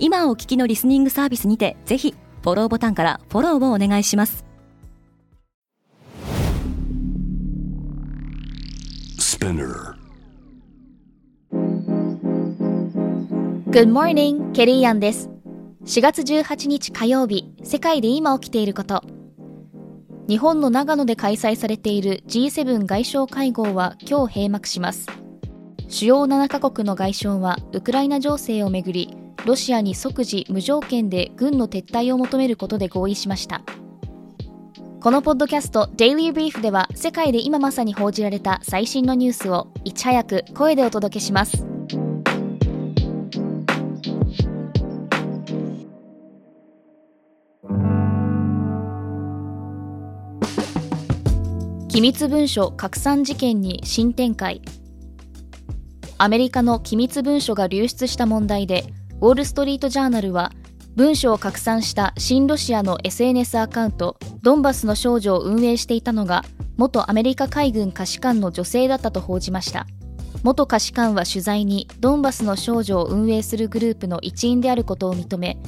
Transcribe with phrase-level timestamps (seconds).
[0.00, 4.44] 今お聞きのリスニングサービスにてぜひフォローボタンからフォローをお願いします。
[13.70, 15.30] Good morning, ケリーアンです
[15.84, 19.02] 4月18日火曜日世界で今起きていること
[20.28, 25.06] 日本の長野で開催されている G7 外相会合は今日閉幕します
[25.88, 33.62] 主要7カ国の外相はウクライナ情勢をめぐりロシアに即時無条件で軍の撤退を求めることで合意しました。
[35.00, 41.64] このポッドキャスト Daily Brief では世界で今まさに報じられた最新のニュースをいち早く声でお届けします。
[51.88, 54.62] 機密文書拡散事件に新展開。
[56.18, 58.84] アメリカの機密文書が流出した問題で
[59.20, 60.52] ウォール・ストリート・ジャーナルは
[60.94, 66.44] 文書を拡散した新ロシアの SNS アカウントドンバスの少女を運営していたのが
[66.76, 69.86] 元アメリカ海軍下士官の女性だったと報じました。
[70.44, 75.58] 元下士官は取材にドンバスの少女を運営するグループの一員であることを認め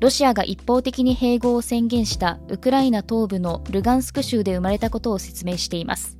[0.00, 6.18] ロシアが一方的に併合を宣言したウクライナ東部のルガンスク州で生まれたことを説明しています。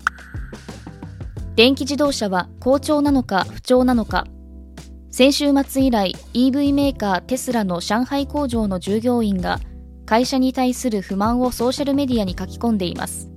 [1.55, 4.27] 電気自動車は好調なのか不調なのか
[5.17, 9.61] 先週末以来 EV メーカーテスラの上海工場の従業員が
[10.05, 13.31] 会社に対する不満をソーシャルメディアに書き込んでいます。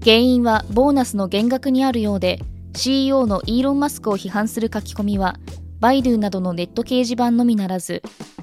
[0.00, 2.38] 原因はボーナスの減額にあるようで
[2.76, 5.40] CEO のイーロン・マスクを批判する書き込みは
[5.80, 8.00] バイドゥなどのネット掲示板のみならず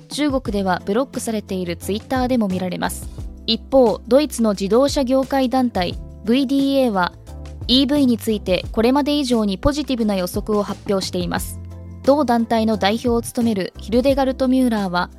[0.09, 3.07] 中国ではブロックされているツイッターでも見られます。
[3.47, 7.13] 一方ドイツの自動車業界団体 VDA は
[7.69, 11.62] EV についてこれまで以上にポジティブな予測を発表しています。
[12.03, 15.09] 同団体の代表を務めるヒルデガルト・ミューラーは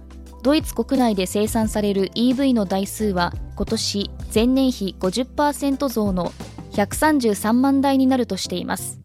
[0.43, 6.33] ドイツ国内で生産される EV の台数は今年前年比50%増の
[6.73, 9.01] 133万台になるとしています。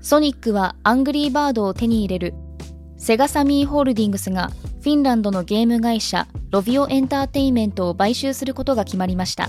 [0.00, 2.34] ソニックはアングリーバードを手に入れる
[2.96, 4.50] セガサミーホールディングスが
[4.80, 9.48] フィンランドのゲーム会社ロビオエンターテインメントを買収することが決まりました。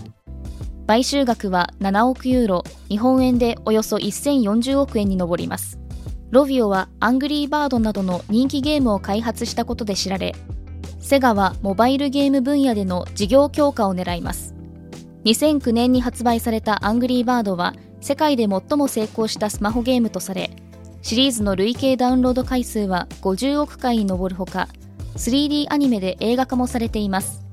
[0.88, 2.64] 買収額は7億ユーロ。
[2.90, 5.83] 日本円でおよそ1040億円に上ります。
[6.34, 10.34] ロビオはアングリーバードなどの人気ゲームを開発したことで知られ、
[11.00, 14.56] セガはモバイルゲーム分野での事業強化を狙います。
[15.26, 20.50] 2009年に発売されたアングリーバードは世界で最も成功したスマホゲームとされ、
[21.04, 24.70] シリーズの累計ダウンロード回数は50億回に上るほか、
[25.16, 27.46] 3D アニメで映画化もされています。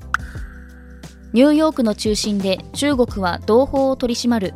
[1.35, 4.55] ニューヨークの中心で中国は同胞を取り締まる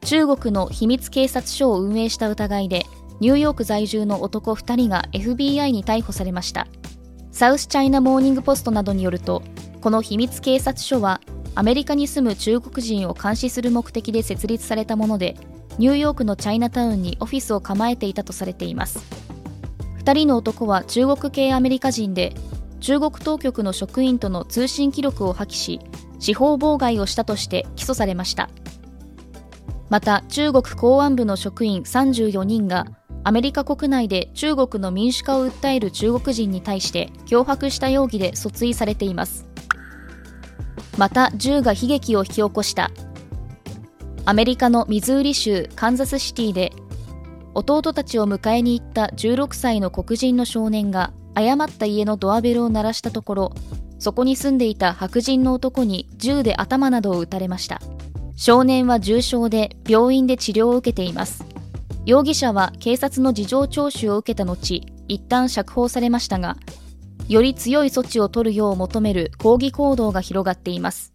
[0.00, 2.84] 中国の秘密警察署を運営した疑いで
[3.20, 6.66] ニューヨーク在住の男2人が FBI に逮捕されました。
[7.30, 9.42] サウスチャイナモーニングポストなどによると
[9.80, 11.20] この秘密警察署は
[11.54, 15.36] アメリカに住む中国人を監視する目的で設立されたもので
[15.78, 18.98] ニューヨークのチャイナタウンにオフィスを構えていたとされています。
[20.04, 22.34] 2人の男は中国系アメリカ人で
[22.80, 25.80] 中国当局の職員との通信記録を破棄し
[26.18, 28.50] 司法妨害をしたとして起訴されました。
[29.88, 32.86] また中国公安部の職員34人が
[33.22, 39.46] アメリカ国内で中国の民主化を訴える中国人に対して脅迫した容疑で訴追されています。
[40.96, 42.90] また銃が悲劇を引き起こした。
[44.24, 46.72] アメリカのミズーリ州カンザスシティで
[47.54, 53.52] 弟たちを迎えに行った16歳の黒人の少年が誤った家のドアベルを鳴らしたところ
[53.98, 57.80] そこに住んでいた白人の男に銃で頭などを撃たれました。
[58.36, 61.49] 少年は重傷で病院で治療を受けています。
[62.10, 66.56] 容疑者は警察の事情聴取を受けた後、一旦釈放されましたが、
[67.28, 71.14] より強い措置を取るよう求める抗議行動が広がっています。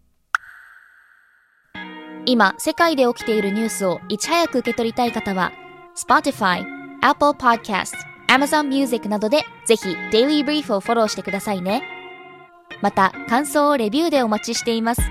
[2.26, 5.52] 今、世界で起きているニュースをいち早く受け取りたい方は、
[5.98, 6.64] Spotify、
[7.02, 7.92] Apple Podcast、
[8.30, 11.84] Amazon Music などでぜひ Daily Brief をフォローしてくださいね。
[12.82, 15.02] また、感想をレビューでお待ちしています。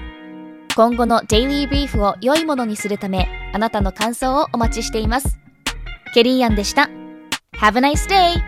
[0.77, 5.44] 今後の Daily Brief を良いものにするため、あなたの感想をお待ちしています。
[6.15, 6.89] ケリーアンでした。
[7.61, 8.41] Have a nice day!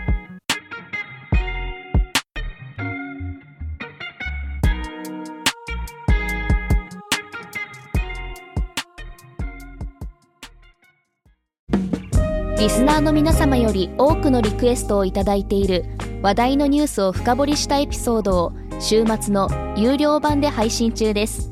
[12.56, 15.86] リスナーの皆様より多くのリクエストを頂いている
[16.22, 21.50] 話題のニュースを深掘りしたエピソードを週末の有料版で配信中です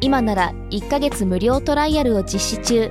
[0.00, 2.90] 今なら1ヶ月無料トライアルを実施中